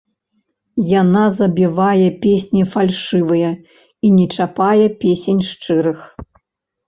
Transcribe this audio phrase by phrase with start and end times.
[1.01, 3.51] Яна забівае песні фальшывыя
[4.09, 5.99] і не чапае песень шчырых.